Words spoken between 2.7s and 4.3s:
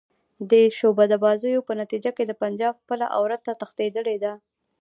خپله عورته تښتېدلې